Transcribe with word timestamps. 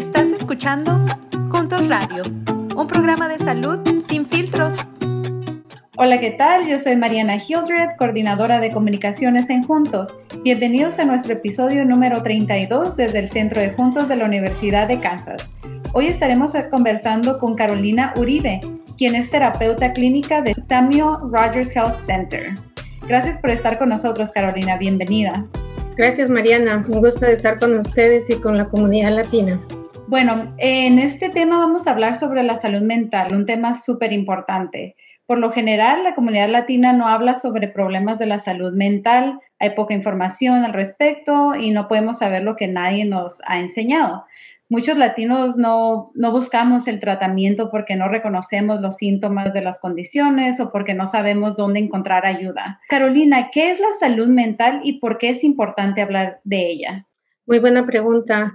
Estás 0.00 0.28
escuchando 0.28 1.04
Juntos 1.50 1.86
Radio, 1.88 2.24
un 2.74 2.86
programa 2.86 3.28
de 3.28 3.36
salud 3.36 3.80
sin 4.08 4.24
filtros. 4.24 4.74
Hola, 5.98 6.18
¿qué 6.18 6.30
tal? 6.30 6.66
Yo 6.66 6.78
soy 6.78 6.96
Mariana 6.96 7.36
Hildred, 7.36 7.98
coordinadora 7.98 8.60
de 8.60 8.72
comunicaciones 8.72 9.50
en 9.50 9.62
Juntos. 9.62 10.14
Bienvenidos 10.42 10.98
a 10.98 11.04
nuestro 11.04 11.34
episodio 11.34 11.84
número 11.84 12.22
32 12.22 12.96
desde 12.96 13.18
el 13.18 13.28
Centro 13.28 13.60
de 13.60 13.72
Juntos 13.72 14.08
de 14.08 14.16
la 14.16 14.24
Universidad 14.24 14.88
de 14.88 14.98
Kansas. 15.00 15.50
Hoy 15.92 16.06
estaremos 16.06 16.52
conversando 16.70 17.38
con 17.38 17.54
Carolina 17.54 18.14
Uribe, 18.16 18.62
quien 18.96 19.14
es 19.14 19.30
terapeuta 19.30 19.92
clínica 19.92 20.40
de 20.40 20.54
Samuel 20.54 21.30
Rogers 21.30 21.76
Health 21.76 22.06
Center. 22.06 22.54
Gracias 23.06 23.36
por 23.36 23.50
estar 23.50 23.78
con 23.78 23.90
nosotros, 23.90 24.32
Carolina. 24.32 24.78
Bienvenida. 24.78 25.44
Gracias, 25.94 26.30
Mariana. 26.30 26.86
Un 26.88 27.02
gusto 27.02 27.26
de 27.26 27.34
estar 27.34 27.58
con 27.58 27.78
ustedes 27.78 28.30
y 28.30 28.36
con 28.36 28.56
la 28.56 28.66
comunidad 28.66 29.12
latina. 29.12 29.60
Bueno, 30.10 30.56
en 30.58 30.98
este 30.98 31.30
tema 31.30 31.60
vamos 31.60 31.86
a 31.86 31.92
hablar 31.92 32.16
sobre 32.16 32.42
la 32.42 32.56
salud 32.56 32.82
mental, 32.82 33.32
un 33.32 33.46
tema 33.46 33.76
súper 33.76 34.12
importante. 34.12 34.96
Por 35.24 35.38
lo 35.38 35.52
general, 35.52 36.02
la 36.02 36.16
comunidad 36.16 36.48
latina 36.48 36.92
no 36.92 37.06
habla 37.06 37.36
sobre 37.36 37.68
problemas 37.68 38.18
de 38.18 38.26
la 38.26 38.40
salud 38.40 38.72
mental, 38.72 39.38
hay 39.60 39.70
poca 39.76 39.94
información 39.94 40.64
al 40.64 40.72
respecto 40.72 41.54
y 41.54 41.70
no 41.70 41.86
podemos 41.86 42.18
saber 42.18 42.42
lo 42.42 42.56
que 42.56 42.66
nadie 42.66 43.04
nos 43.04 43.40
ha 43.46 43.60
enseñado. 43.60 44.24
Muchos 44.68 44.98
latinos 44.98 45.56
no, 45.56 46.10
no 46.16 46.32
buscamos 46.32 46.88
el 46.88 46.98
tratamiento 46.98 47.70
porque 47.70 47.94
no 47.94 48.08
reconocemos 48.08 48.80
los 48.80 48.96
síntomas 48.96 49.54
de 49.54 49.60
las 49.60 49.78
condiciones 49.78 50.58
o 50.58 50.72
porque 50.72 50.92
no 50.92 51.06
sabemos 51.06 51.54
dónde 51.54 51.78
encontrar 51.78 52.26
ayuda. 52.26 52.80
Carolina, 52.88 53.50
¿qué 53.52 53.70
es 53.70 53.78
la 53.78 53.92
salud 53.92 54.26
mental 54.26 54.80
y 54.82 54.98
por 54.98 55.18
qué 55.18 55.28
es 55.28 55.44
importante 55.44 56.02
hablar 56.02 56.40
de 56.42 56.68
ella? 56.68 57.06
Muy 57.46 57.60
buena 57.60 57.86
pregunta. 57.86 58.54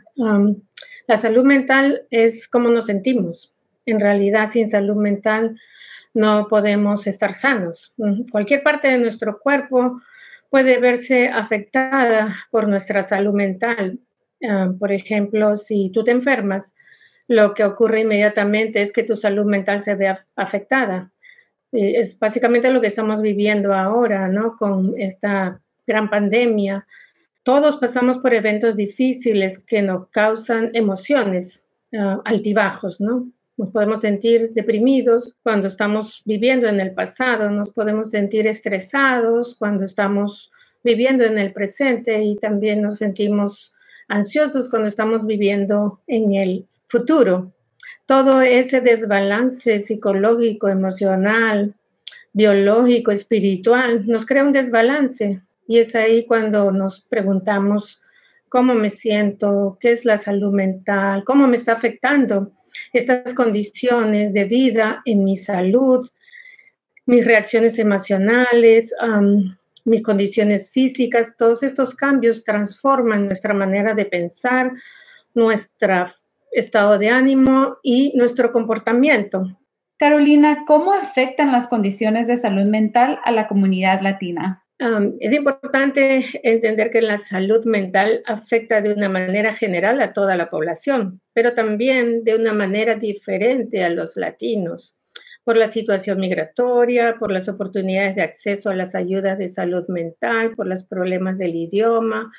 La 1.07 1.17
salud 1.17 1.43
mental 1.43 2.05
es 2.09 2.47
cómo 2.47 2.69
nos 2.69 2.85
sentimos. 2.85 3.53
En 3.85 3.99
realidad, 3.99 4.49
sin 4.49 4.69
salud 4.69 4.95
mental 4.95 5.59
no 6.13 6.47
podemos 6.47 7.07
estar 7.07 7.33
sanos. 7.33 7.93
Cualquier 8.31 8.63
parte 8.63 8.87
de 8.87 8.97
nuestro 8.97 9.39
cuerpo 9.39 10.01
puede 10.49 10.77
verse 10.79 11.27
afectada 11.27 12.33
por 12.49 12.67
nuestra 12.67 13.03
salud 13.03 13.33
mental. 13.33 13.99
Ah, 14.47 14.71
por 14.79 14.91
ejemplo, 14.91 15.57
si 15.57 15.91
tú 15.91 16.03
te 16.03 16.11
enfermas, 16.11 16.73
lo 17.27 17.53
que 17.53 17.63
ocurre 17.63 18.01
inmediatamente 18.01 18.81
es 18.81 18.93
que 18.93 19.03
tu 19.03 19.15
salud 19.15 19.45
mental 19.45 19.83
se 19.83 19.95
ve 19.95 20.15
afectada. 20.35 21.11
Es 21.71 22.17
básicamente 22.17 22.71
lo 22.71 22.79
que 22.79 22.87
estamos 22.87 23.21
viviendo 23.21 23.73
ahora, 23.73 24.29
¿no? 24.29 24.55
Con 24.55 24.93
esta 24.97 25.59
gran 25.85 26.09
pandemia 26.09 26.87
todos 27.45 27.77
pasamos 27.77 28.17
por 28.17 28.33
eventos 28.33 28.75
difíciles 28.75 29.59
que 29.59 29.83
nos 29.83 30.09
causan 30.09 30.71
emociones 30.73 31.63
ah, 31.95 32.19
altibajos, 32.25 32.99
¿no? 32.99 33.29
Nos 33.55 33.69
podemos 33.69 34.01
sentir 34.01 34.51
deprimidos 34.53 35.37
cuando 35.43 35.67
estamos 35.67 36.23
viviendo 36.25 36.67
en 36.67 36.79
el 36.79 36.95
pasado, 36.95 37.51
nos 37.51 37.69
podemos 37.69 38.09
sentir 38.09 38.47
estresados 38.47 39.55
cuando 39.59 39.85
estamos 39.85 40.51
viviendo 40.83 41.23
en 41.23 41.37
el 41.37 41.53
presente 41.53 42.19
y 42.23 42.35
también 42.35 42.81
nos 42.81 42.97
sentimos 42.97 43.75
ansiosos 44.07 44.67
cuando 44.67 44.87
estamos 44.87 45.23
viviendo 45.23 46.01
en 46.07 46.33
el 46.33 46.67
futuro. 46.87 47.53
Todo 48.07 48.41
ese 48.41 48.81
desbalance 48.81 49.79
psicológico, 49.79 50.67
emocional, 50.67 51.75
biológico, 52.33 53.11
espiritual, 53.11 54.07
nos 54.07 54.25
crea 54.25 54.43
un 54.43 54.51
desbalance 54.51 55.44
y 55.67 55.79
es 55.79 55.95
ahí 55.95 56.25
cuando 56.25 56.71
nos 56.71 57.01
preguntamos 57.01 58.01
cómo 58.49 58.73
me 58.73 58.89
siento, 58.89 59.77
qué 59.79 59.91
es 59.91 60.05
la 60.05 60.17
salud 60.17 60.53
mental, 60.53 61.23
cómo 61.25 61.47
me 61.47 61.55
está 61.55 61.73
afectando 61.73 62.51
estas 62.93 63.33
condiciones 63.33 64.33
de 64.33 64.45
vida 64.45 65.01
en 65.05 65.23
mi 65.23 65.35
salud, 65.35 66.09
mis 67.05 67.25
reacciones 67.25 67.77
emocionales, 67.79 68.93
mis 69.83 70.03
condiciones 70.03 70.71
físicas, 70.71 71.35
todos 71.37 71.63
estos 71.63 71.95
cambios 71.95 72.43
transforman 72.43 73.25
nuestra 73.25 73.53
manera 73.53 73.93
de 73.93 74.05
pensar, 74.05 74.71
nuestro 75.33 76.05
estado 76.51 76.97
de 76.97 77.09
ánimo 77.09 77.77
y 77.83 78.13
nuestro 78.15 78.51
comportamiento. 78.51 79.57
Carolina, 79.97 80.63
¿cómo 80.65 80.93
afectan 80.93 81.51
las 81.51 81.67
condiciones 81.67 82.27
de 82.27 82.37
salud 82.37 82.67
mental 82.67 83.19
a 83.23 83.31
la 83.31 83.47
comunidad 83.47 84.01
latina? 84.01 84.64
Es 84.77 85.31
importante 85.31 86.25
entender 86.43 86.89
que 86.89 87.01
la 87.01 87.17
salud 87.17 87.63
mental 87.65 88.21
afecta 88.25 88.81
de 88.81 88.93
una 88.93 89.07
manera 89.07 89.53
general 89.53 90.01
a 90.01 90.11
toda 90.11 90.35
la 90.35 90.49
población, 90.49 91.21
pero 91.33 91.53
también 91.53 92.23
de 92.25 92.35
una 92.35 92.51
manera 92.51 92.95
diferente 92.95 93.83
a 93.83 93.89
los 93.89 94.17
latinos, 94.17 94.97
por 95.45 95.55
la 95.55 95.71
situación 95.71 96.19
migratoria, 96.19 97.15
por 97.19 97.31
las 97.31 97.47
oportunidades 97.47 98.15
de 98.15 98.23
acceso 98.23 98.69
a 98.69 98.75
las 98.75 98.95
ayudas 98.95 99.37
de 99.37 99.47
salud 99.47 99.85
mental, 99.87 100.53
por 100.55 100.67
los 100.67 100.83
problemas 100.83 101.37
del 101.37 101.55
idioma, 101.55 102.31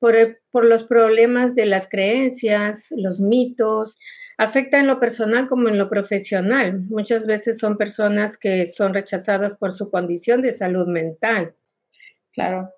por, 0.00 0.40
por 0.50 0.64
los 0.64 0.82
problemas 0.82 1.54
de 1.54 1.66
las 1.66 1.88
creencias, 1.88 2.88
los 2.96 3.20
mitos. 3.20 3.96
Afecta 4.38 4.80
en 4.80 4.86
lo 4.86 5.00
personal 5.00 5.48
como 5.48 5.68
en 5.68 5.78
lo 5.78 5.88
profesional. 5.88 6.80
Muchas 6.88 7.26
veces 7.26 7.58
son 7.58 7.76
personas 7.76 8.38
que 8.38 8.66
son 8.66 8.92
rechazadas 8.92 9.56
por 9.56 9.72
su 9.72 9.90
condición 9.90 10.42
de 10.42 10.52
salud 10.52 10.86
mental 10.86 11.54
Claro. 12.36 12.70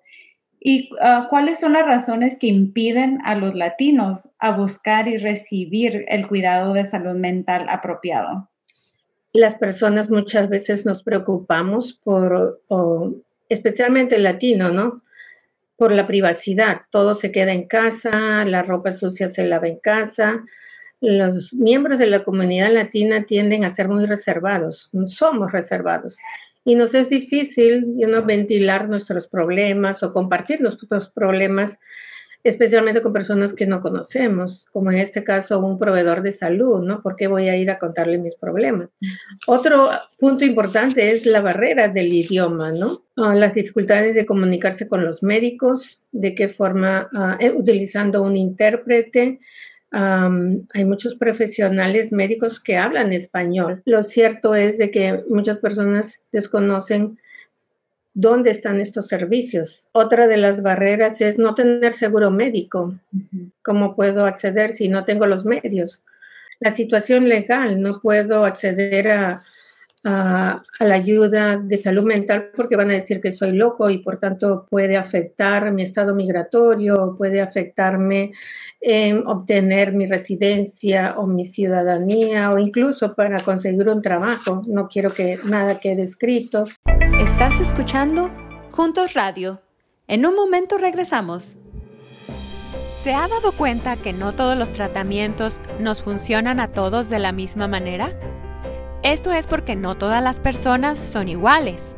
¿Y 0.59 0.89
ah, 1.01 1.27
cuáles 1.29 1.59
son 1.59 1.73
las 1.73 1.85
razones 1.85 2.37
que 2.39 2.47
impiden 2.47 3.19
a 3.23 3.35
los 3.35 3.55
latinos 3.55 4.29
a 4.39 4.51
buscar 4.51 5.07
y 5.07 5.17
recibir 5.17 6.05
el 6.07 6.27
cuidado 6.27 6.73
de 6.73 6.85
salud 6.85 7.15
mental 7.15 7.67
apropiado? 7.69 8.49
Las 9.33 9.55
personas 9.55 10.09
muchas 10.09 10.49
veces 10.49 10.85
nos 10.85 11.03
preocupamos 11.03 11.93
por, 11.93 12.61
especialmente 13.47 14.15
el 14.15 14.23
latino, 14.23 14.71
¿no? 14.71 15.01
Por 15.75 15.91
la 15.91 16.07
privacidad. 16.07 16.81
Todo 16.89 17.15
se 17.15 17.31
queda 17.31 17.51
en 17.51 17.67
casa, 17.67 18.43
la 18.45 18.63
ropa 18.63 18.91
sucia 18.91 19.29
se 19.29 19.43
lava 19.43 19.67
en 19.67 19.77
casa. 19.77 20.43
Los 20.99 21.53
miembros 21.53 21.99
de 21.99 22.07
la 22.07 22.23
comunidad 22.23 22.71
latina 22.71 23.25
tienden 23.25 23.63
a 23.63 23.69
ser 23.69 23.87
muy 23.87 24.05
reservados, 24.05 24.89
somos 25.05 25.51
reservados 25.51 26.17
y 26.69 26.75
nos 26.75 26.93
es 26.93 27.09
difícil 27.09 27.95
ventilar 28.27 28.89
nuestros 28.89 29.25
problemas 29.25 30.03
o 30.03 30.11
compartir 30.11 30.61
nuestros 30.61 31.09
problemas, 31.09 31.79
especialmente 32.43 33.01
con 33.01 33.11
personas 33.11 33.55
que 33.55 33.65
no 33.65 33.81
conocemos, 33.81 34.67
como 34.71 34.91
en 34.91 34.99
este 34.99 35.23
caso 35.23 35.65
un 35.65 35.79
proveedor 35.79 36.21
de 36.21 36.29
salud, 36.29 36.83
¿no? 36.83 37.01
¿Por 37.01 37.15
qué 37.15 37.25
voy 37.25 37.49
a 37.49 37.57
ir 37.57 37.71
a 37.71 37.79
contarle 37.79 38.19
mis 38.19 38.35
problemas? 38.35 38.93
Otro 39.47 39.89
punto 40.19 40.45
importante 40.45 41.09
es 41.09 41.25
la 41.25 41.41
barrera 41.41 41.87
del 41.87 42.13
idioma, 42.13 42.71
¿no? 42.71 43.03
Ah, 43.17 43.33
las 43.33 43.55
dificultades 43.55 44.13
de 44.13 44.27
comunicarse 44.27 44.87
con 44.87 45.03
los 45.03 45.23
médicos, 45.23 46.03
de 46.11 46.35
qué 46.35 46.49
forma, 46.49 47.09
eh, 47.39 47.49
utilizando 47.49 48.21
un 48.21 48.37
intérprete, 48.37 49.39
hay 49.91 50.85
muchos 50.85 51.15
profesionales 51.15 52.11
médicos 52.11 52.59
que 52.59 52.77
hablan 52.77 53.11
español. 53.11 53.81
Lo 53.85 54.03
cierto 54.03 54.55
es 54.55 54.77
de 54.77 54.91
que 54.91 55.23
muchas 55.29 55.57
personas 55.57 56.21
desconocen 56.31 57.17
dónde 58.13 58.51
están 58.51 58.79
estos 58.79 59.07
servicios. 59.07 59.87
Otra 59.91 60.27
de 60.27 60.37
las 60.37 60.61
barreras 60.61 61.21
es 61.21 61.37
no 61.37 61.55
tener 61.55 61.93
seguro 61.93 62.31
médico. 62.31 62.99
¿Cómo 63.61 63.95
puedo 63.95 64.25
acceder 64.25 64.71
si 64.71 64.89
no 64.89 65.05
tengo 65.05 65.25
los 65.25 65.45
medios? 65.45 66.03
La 66.59 66.71
situación 66.71 67.29
legal, 67.29 67.81
no 67.81 67.99
puedo 68.01 68.45
acceder 68.45 69.11
a 69.11 69.41
a, 70.03 70.61
la 70.79 70.95
ayuda 70.95 71.57
de 71.57 71.77
salud 71.77 72.03
mental 72.03 72.51
porque 72.55 72.75
van 72.75 72.91
a 72.91 72.95
decir 72.95 73.21
que 73.21 73.31
soy 73.31 73.51
loco 73.51 73.89
y 73.89 73.99
por 73.99 74.17
tanto 74.17 74.65
puede 74.69 74.97
afectar 74.97 75.71
mi 75.71 75.83
estado 75.83 76.15
migratorio, 76.15 77.15
puede 77.17 77.41
afectarme 77.41 78.31
en 78.81 79.25
obtener 79.27 79.93
mi 79.93 80.07
residencia 80.07 81.15
o 81.17 81.27
mi 81.27 81.45
ciudadanía 81.45 82.51
o 82.51 82.57
incluso 82.57 83.15
para 83.15 83.39
conseguir 83.41 83.89
un 83.89 84.01
trabajo. 84.01 84.61
No 84.67 84.87
quiero 84.87 85.09
que 85.09 85.37
nada 85.43 85.79
quede 85.79 86.03
escrito. 86.03 86.65
Estás 87.19 87.59
escuchando 87.59 88.31
Juntos 88.71 89.13
Radio. 89.13 89.61
En 90.07 90.25
un 90.25 90.35
momento 90.35 90.77
regresamos. 90.77 91.57
¿Se 93.03 93.13
ha 93.13 93.27
dado 93.27 93.53
cuenta 93.53 93.95
que 93.95 94.11
no 94.11 94.33
todos 94.33 94.57
los 94.57 94.71
tratamientos 94.71 95.61
nos 95.79 96.01
funcionan 96.01 96.59
a 96.59 96.73
todos 96.73 97.09
de 97.09 97.19
la 97.19 97.31
misma 97.31 97.67
manera? 97.67 98.13
Esto 99.03 99.31
es 99.31 99.47
porque 99.47 99.75
no 99.75 99.95
todas 99.95 100.21
las 100.21 100.39
personas 100.39 100.99
son 100.99 101.29
iguales. 101.29 101.95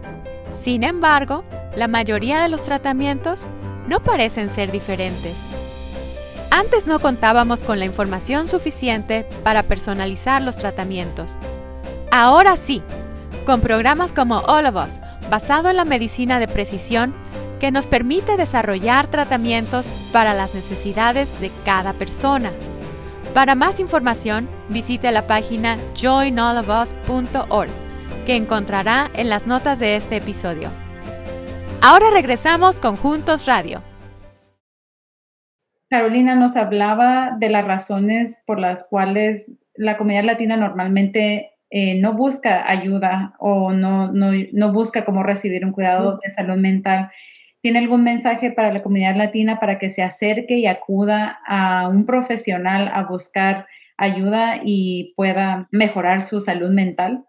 Sin 0.50 0.83
embargo, 0.83 1.44
la 1.75 1.88
mayoría 1.88 2.42
de 2.42 2.50
los 2.50 2.63
tratamientos 2.63 3.48
no 3.88 4.01
parecen 4.01 4.50
ser 4.50 4.71
diferentes. 4.71 5.36
Antes 6.51 6.86
no 6.86 7.00
contábamos 7.00 7.63
con 7.63 7.80
la 7.80 7.86
información 7.86 8.48
suficiente 8.48 9.25
para 9.44 9.63
personalizar 9.63 10.42
los 10.42 10.57
tratamientos. 10.57 11.38
Ahora 12.12 12.56
sí, 12.56 12.83
con 13.45 13.62
programas 13.62 14.13
como 14.13 14.39
All 14.39 14.68
of 14.68 14.75
Us, 14.75 15.00
basado 15.30 15.69
en 15.69 15.77
la 15.77 15.86
medicina 15.86 16.39
de 16.39 16.48
precisión, 16.48 17.15
que 17.59 17.71
nos 17.71 17.88
permite 17.88 18.38
desarrollar 18.38 19.07
tratamientos 19.07 19.94
para 20.12 20.33
las 20.33 20.53
necesidades 20.53 21.39
de 21.39 21.51
cada 21.63 21.94
persona. 21.94 22.51
Para 23.33 23.56
más 23.56 23.80
información, 23.80 24.50
visite 24.68 25.10
la 25.10 25.25
página 25.25 25.78
joinallofus.org, 25.95 27.69
que 28.25 28.36
encontrará 28.36 29.10
en 29.16 29.30
las 29.30 29.48
notas 29.48 29.80
de 29.80 29.95
este 29.95 30.18
episodio. 30.18 30.69
Ahora 31.81 32.07
regresamos 32.12 32.81
con 32.81 32.98
Juntos 32.98 33.45
Radio. 33.45 33.81
Carolina 35.89 36.36
nos 36.36 36.57
hablaba 36.57 37.38
de 37.39 37.50
las 37.50 37.63
razones 37.63 38.44
por 38.45 38.60
las 38.60 38.86
cuales 38.89 39.57
la 39.75 39.98
comunidad 39.98 40.25
latina 40.25 40.57
normalmente 40.57 41.54
eh, 41.69 42.01
no 42.01 42.13
busca 42.13 42.69
ayuda 42.69 43.34
o 43.39 43.72
no, 43.72 44.12
no, 44.12 44.74
busca 44.74 45.06
cómo 45.06 45.24
recibir 45.24 45.66
un 45.66 45.72
cuidado 45.72 46.19
de 46.22 46.31
salud 46.31 46.57
mental. 46.57 47.10
¿Tiene 47.62 47.80
algún 47.80 48.04
mensaje 48.04 48.52
para 48.52 48.74
la 48.74 48.81
comunidad 48.81 49.16
latina 49.16 49.60
para 49.60 49.78
que 49.78 49.90
se 49.90 50.02
acerque 50.02 50.58
y 50.58 50.66
acuda 50.66 51.40
a 51.46 51.88
un 51.90 52.06
profesional 52.06 52.90
a 52.94 53.06
buscar 53.06 53.68
ayuda 53.98 54.62
y 54.63 55.13
pueda 55.16 55.68
mejorar 55.72 56.24
su 56.24 56.42
salud 56.42 56.72
mental? 56.72 57.24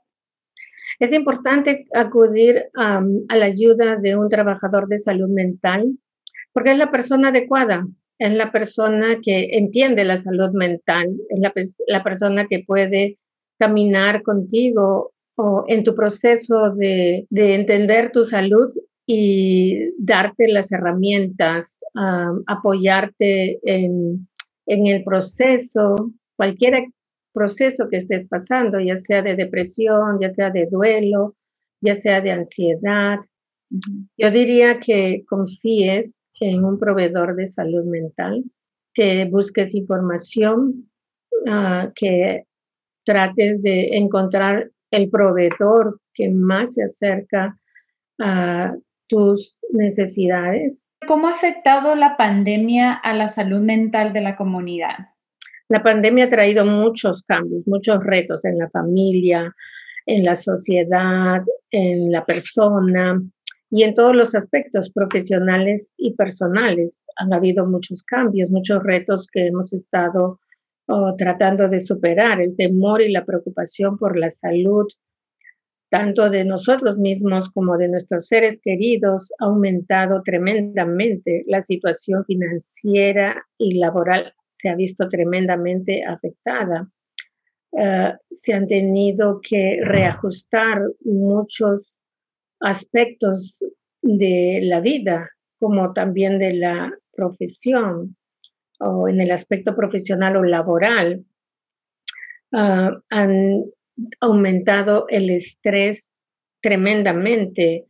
Es 0.98 1.12
importante 1.12 1.86
acudir 1.94 2.64
a 2.76 3.02
la 3.36 3.44
ayuda 3.44 3.96
de 3.96 4.16
un 4.16 4.28
trabajador 4.28 4.88
de 4.88 4.98
salud 4.98 5.28
mental 5.28 5.98
porque 6.52 6.72
es 6.72 6.78
la 6.78 6.90
persona 6.90 7.28
adecuada, 7.28 7.86
es 8.18 8.32
la 8.32 8.52
persona 8.52 9.18
que 9.22 9.48
entiende 9.52 10.04
la 10.04 10.18
salud 10.18 10.50
mental, 10.52 11.08
es 11.28 11.40
la, 11.86 12.02
persona 12.02 12.46
que 12.46 12.62
puede 12.66 13.18
caminar 13.58 14.22
contigo 14.22 15.12
o 15.36 15.64
en 15.66 15.82
tu 15.82 15.94
proceso 15.94 16.70
de, 16.76 17.26
entender 17.30 18.12
tu 18.12 18.24
salud 18.24 18.70
y 19.06 19.90
darte 19.98 20.48
las 20.48 20.70
herramientas, 20.72 21.80
apoyarte 22.46 23.58
en, 23.64 24.28
el 24.66 25.04
proceso, 25.04 26.12
cualquier 26.36 26.86
proceso 27.32 27.88
que 27.90 27.96
estés 27.96 28.28
pasando, 28.28 28.80
ya 28.80 28.96
sea 28.96 29.22
de 29.22 29.34
depresión, 29.34 30.18
ya 30.20 30.30
sea 30.30 30.50
de 30.50 30.66
duelo, 30.70 31.34
ya 31.80 31.94
sea 31.94 32.20
de 32.20 32.30
ansiedad. 32.30 33.18
Yo 34.16 34.30
diría 34.30 34.78
que 34.78 35.24
confíes 35.28 36.20
en 36.40 36.64
un 36.64 36.78
proveedor 36.78 37.34
de 37.36 37.46
salud 37.46 37.84
mental, 37.84 38.44
que 38.94 39.24
busques 39.24 39.74
información, 39.74 40.90
ah, 41.50 41.90
que 41.94 42.44
trates 43.04 43.62
de 43.62 43.96
encontrar 43.96 44.70
el 44.90 45.10
proveedor 45.10 46.00
que 46.14 46.28
más 46.28 46.74
se 46.74 46.84
acerca 46.84 47.58
a 48.18 48.74
tus 49.12 49.58
necesidades. 49.70 50.90
¿Cómo 51.06 51.28
ha 51.28 51.32
afectado 51.32 51.94
la 51.94 52.16
pandemia 52.16 52.94
a 52.94 53.14
la 53.14 53.28
salud 53.28 53.60
mental 53.60 54.14
de 54.14 54.22
la 54.22 54.36
comunidad? 54.36 55.10
La 55.68 55.82
pandemia 55.82 56.24
ha 56.24 56.30
traído 56.30 56.64
muchos 56.64 57.22
cambios, 57.22 57.66
muchos 57.66 58.02
retos 58.02 58.42
en 58.46 58.56
la 58.56 58.70
familia, 58.70 59.54
en 60.06 60.24
la 60.24 60.34
sociedad, 60.34 61.42
en 61.70 62.10
la 62.10 62.24
persona 62.24 63.20
y 63.70 63.82
en 63.82 63.94
todos 63.94 64.16
los 64.16 64.34
aspectos 64.34 64.90
profesionales 64.90 65.92
y 65.98 66.14
personales. 66.14 67.04
Han 67.16 67.34
habido 67.34 67.66
muchos 67.66 68.02
cambios, 68.02 68.48
muchos 68.48 68.82
retos 68.82 69.26
que 69.30 69.48
hemos 69.48 69.74
estado 69.74 70.40
o 70.86 71.14
tratando 71.18 71.68
de 71.68 71.80
superar 71.80 72.40
el 72.40 72.56
temor 72.56 73.02
y 73.02 73.12
la 73.12 73.26
preocupación 73.26 73.98
por 73.98 74.18
la 74.18 74.30
salud, 74.30 74.86
tanto 75.92 76.30
de 76.30 76.46
nosotros 76.46 76.98
mismos 76.98 77.50
como 77.50 77.76
de 77.76 77.86
nuestros 77.86 78.26
seres 78.26 78.58
queridos, 78.62 79.30
ha 79.38 79.44
aumentado 79.44 80.22
tremendamente. 80.22 81.44
La 81.46 81.60
situación 81.60 82.24
financiera 82.24 83.44
y 83.58 83.78
laboral 83.78 84.32
se 84.48 84.70
ha 84.70 84.74
visto 84.74 85.06
tremendamente 85.10 86.02
afectada. 86.02 86.88
Eh, 87.78 88.14
se 88.30 88.54
han 88.54 88.68
tenido 88.68 89.40
que 89.46 89.80
reajustar 89.84 90.80
muchos 91.04 91.92
aspectos 92.60 93.62
de 94.00 94.60
la 94.62 94.80
vida, 94.80 95.28
como 95.60 95.92
también 95.92 96.38
de 96.38 96.54
la 96.54 96.90
profesión 97.14 98.16
o 98.80 99.08
en 99.08 99.20
el 99.20 99.30
aspecto 99.30 99.76
profesional 99.76 100.38
o 100.38 100.42
laboral, 100.42 101.22
ah, 102.52 102.96
han 103.10 103.64
aumentado 104.20 105.06
el 105.08 105.30
estrés 105.30 106.10
tremendamente, 106.60 107.86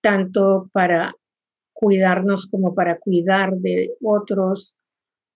tanto 0.00 0.68
para 0.72 1.14
cuidarnos 1.72 2.46
como 2.46 2.74
para 2.74 2.98
cuidar 2.98 3.54
de 3.56 3.94
otros. 4.02 4.74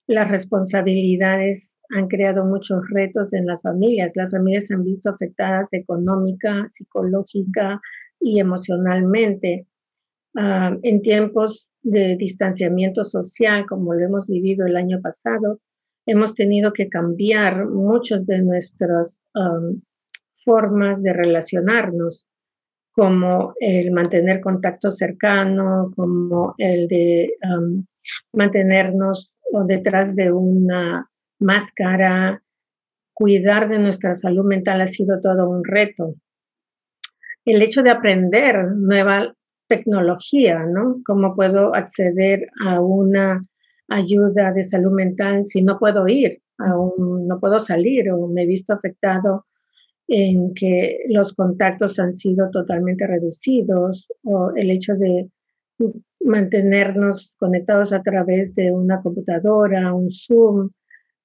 Las 0.08 0.30
responsabilidades 0.30 1.80
han 1.90 2.06
creado 2.06 2.44
muchos 2.44 2.82
retos 2.90 3.32
en 3.32 3.46
las 3.46 3.62
familias. 3.62 4.12
Las 4.14 4.30
familias 4.30 4.66
se 4.66 4.74
han 4.74 4.84
visto 4.84 5.10
afectadas 5.10 5.68
económica, 5.72 6.66
psicológica 6.68 7.80
y 8.20 8.38
emocionalmente. 8.38 9.66
En 10.34 11.02
tiempos 11.02 11.72
de 11.82 12.16
distanciamiento 12.16 13.04
social, 13.04 13.64
como 13.66 13.94
lo 13.94 14.04
hemos 14.04 14.26
vivido 14.26 14.66
el 14.66 14.76
año 14.76 15.00
pasado, 15.00 15.60
hemos 16.06 16.34
tenido 16.34 16.72
que 16.72 16.88
cambiar 16.88 17.66
muchas 17.66 18.24
de 18.26 18.40
nuestras 18.40 19.20
formas 20.32 21.02
de 21.02 21.12
relacionarnos, 21.12 22.26
como 22.92 23.54
el 23.60 23.90
mantener 23.90 24.40
contacto 24.40 24.92
cercano, 24.92 25.92
como 25.94 26.54
el 26.56 26.88
de 26.88 27.34
mantenernos 28.32 29.30
detrás 29.66 30.16
de 30.16 30.32
una 30.32 31.10
máscara, 31.40 32.42
cuidar 33.12 33.68
de 33.68 33.78
nuestra 33.78 34.14
salud 34.14 34.44
mental 34.44 34.80
ha 34.80 34.86
sido 34.86 35.20
todo 35.20 35.48
un 35.48 35.64
reto. 35.64 36.14
El 37.44 37.62
hecho 37.62 37.82
de 37.82 37.90
aprender 37.90 38.72
nueva 38.74 39.34
tecnología, 39.68 40.64
¿no? 40.64 41.00
¿Cómo 41.04 41.34
puedo 41.34 41.74
acceder 41.74 42.48
a 42.64 42.80
una 42.80 43.42
ayuda 43.88 44.52
de 44.52 44.62
salud 44.62 44.92
mental 44.92 45.46
si 45.46 45.62
no 45.62 45.78
puedo 45.78 46.06
ir, 46.08 46.40
aún 46.58 47.26
no 47.28 47.38
puedo 47.38 47.58
salir 47.58 48.10
o 48.10 48.26
me 48.26 48.42
he 48.42 48.46
visto 48.46 48.72
afectado 48.72 49.46
en 50.08 50.54
que 50.54 51.00
los 51.08 51.32
contactos 51.34 51.98
han 51.98 52.16
sido 52.16 52.50
totalmente 52.50 53.06
reducidos 53.06 54.08
o 54.22 54.52
el 54.54 54.70
hecho 54.70 54.94
de 54.94 55.28
mantenernos 56.20 57.34
conectados 57.38 57.92
a 57.92 58.02
través 58.02 58.54
de 58.54 58.70
una 58.70 59.00
computadora, 59.02 59.92
un 59.92 60.10
Zoom, 60.10 60.70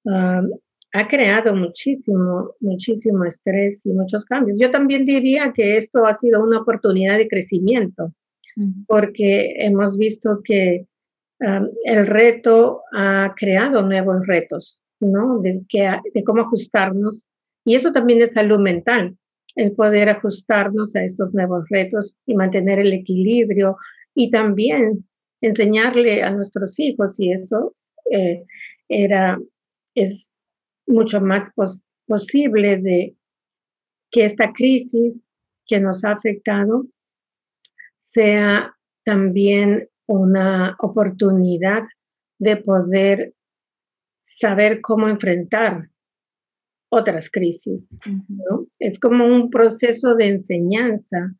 ha 0.04 1.08
creado 1.08 1.54
muchísimo, 1.54 2.54
muchísimo 2.60 3.24
estrés 3.24 3.86
y 3.86 3.92
muchos 3.92 4.24
cambios. 4.24 4.58
Yo 4.60 4.70
también 4.70 5.06
diría 5.06 5.52
que 5.54 5.76
esto 5.76 6.04
ha 6.06 6.14
sido 6.14 6.42
una 6.42 6.60
oportunidad 6.60 7.16
de 7.16 7.28
crecimiento 7.28 8.12
porque 8.86 9.54
hemos 9.58 9.96
visto 9.96 10.40
que 10.44 10.86
el 11.84 12.06
reto 12.06 12.82
ha 12.92 13.34
creado 13.36 13.82
nuevos 13.82 14.26
retos, 14.26 14.82
¿no? 15.00 15.40
De, 15.40 15.62
de 16.14 16.24
cómo 16.24 16.42
ajustarnos. 16.42 17.26
Y 17.64 17.74
eso 17.74 17.92
también 17.92 18.22
es 18.22 18.32
salud 18.32 18.58
mental, 18.58 19.16
el 19.56 19.72
poder 19.72 20.08
ajustarnos 20.08 20.94
a 20.96 21.04
estos 21.04 21.32
nuevos 21.34 21.64
retos 21.68 22.16
y 22.26 22.34
mantener 22.34 22.78
el 22.78 22.92
equilibrio 22.92 23.76
y 24.14 24.30
también 24.30 25.06
enseñarle 25.40 26.22
a 26.22 26.30
nuestros 26.30 26.78
hijos 26.78 27.18
y 27.18 27.32
eso 27.32 27.74
eh, 28.10 28.44
era 28.88 29.38
es 29.94 30.34
mucho 30.86 31.20
más 31.20 31.50
posible 32.06 32.76
de 32.78 33.16
que 34.10 34.24
esta 34.24 34.52
crisis 34.52 35.22
que 35.66 35.80
nos 35.80 36.04
ha 36.04 36.12
afectado 36.12 36.86
sea 37.98 38.74
también 39.04 39.88
una 40.12 40.76
oportunidad 40.80 41.82
de 42.38 42.56
poder 42.56 43.34
saber 44.22 44.80
cómo 44.80 45.08
enfrentar 45.08 45.88
otras 46.90 47.30
crisis. 47.30 47.88
Es 48.78 48.98
como 48.98 49.26
un 49.26 49.50
proceso 49.50 50.14
de 50.14 50.28
enseñanza. 50.28 51.34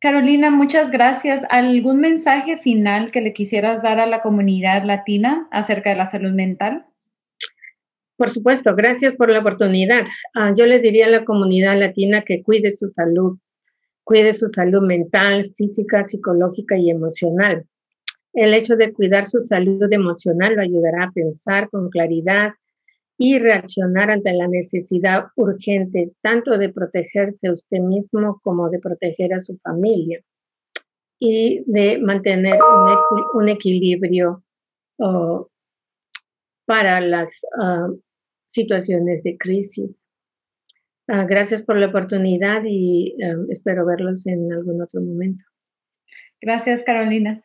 Carolina, 0.00 0.50
muchas 0.50 0.90
gracias. 0.90 1.44
¿Algún 1.50 2.00
mensaje 2.00 2.56
final 2.56 3.12
que 3.12 3.20
le 3.20 3.32
quisieras 3.32 3.82
dar 3.82 4.00
a 4.00 4.06
la 4.06 4.22
comunidad 4.22 4.82
latina 4.84 5.46
acerca 5.50 5.90
de 5.90 5.96
la 5.96 6.06
salud 6.06 6.32
mental? 6.32 6.86
Por 8.16 8.30
supuesto, 8.30 8.74
gracias 8.74 9.14
por 9.14 9.30
la 9.30 9.38
oportunidad. 9.38 10.06
Ah, 10.34 10.52
yo 10.56 10.66
le 10.66 10.80
diría 10.80 11.06
a 11.06 11.10
la 11.10 11.24
comunidad 11.24 11.78
latina 11.78 12.22
que 12.22 12.42
cuide 12.42 12.72
su 12.72 12.90
salud, 12.90 13.38
cuide 14.04 14.32
su 14.32 14.48
salud 14.48 14.82
mental, 14.82 15.54
física, 15.56 16.06
psicológica 16.06 16.76
y 16.76 16.90
emocional. 16.90 17.64
El 18.32 18.54
hecho 18.54 18.76
de 18.76 18.92
cuidar 18.92 19.26
su 19.26 19.40
salud 19.40 19.92
emocional 19.92 20.54
lo 20.54 20.62
ayudará 20.62 21.04
a 21.04 21.12
pensar 21.12 21.68
con 21.68 21.90
claridad 21.90 22.52
y 23.18 23.38
reaccionar 23.38 24.10
ante 24.10 24.32
la 24.32 24.48
necesidad 24.48 25.26
urgente 25.36 26.12
tanto 26.22 26.56
de 26.56 26.70
protegerse 26.70 27.48
a 27.48 27.52
usted 27.52 27.78
mismo 27.80 28.40
como 28.42 28.70
de 28.70 28.78
proteger 28.78 29.34
a 29.34 29.40
su 29.40 29.58
familia 29.58 30.18
y 31.18 31.62
de 31.66 31.98
mantener 31.98 32.58
un, 33.34 33.48
equilibrio 33.48 34.42
para 36.64 37.00
las 37.02 37.40
ah, 37.60 37.88
situaciones 38.52 39.22
de 39.22 39.36
crisis. 39.36 39.90
Ah, 41.08 41.26
gracias 41.28 41.62
por 41.62 41.76
la 41.76 41.88
oportunidad 41.88 42.62
y 42.64 43.16
espero 43.50 43.84
verlos 43.84 44.26
en 44.26 44.50
algún 44.52 44.80
otro 44.80 45.02
momento. 45.02 45.44
Gracias, 46.40 46.84
Carolina. 46.84 47.44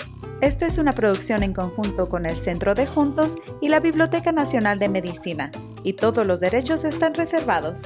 Esta 0.41 0.65
es 0.65 0.79
una 0.79 0.93
producción 0.93 1.43
en 1.43 1.53
conjunto 1.53 2.09
con 2.09 2.25
el 2.25 2.35
Centro 2.35 2.73
de 2.73 2.87
Juntos 2.87 3.35
y 3.61 3.69
la 3.69 3.79
Biblioteca 3.79 4.31
Nacional 4.31 4.79
de 4.79 4.89
Medicina, 4.89 5.51
y 5.83 5.93
todos 5.93 6.25
los 6.25 6.39
derechos 6.39 6.83
están 6.83 7.13
reservados. 7.13 7.83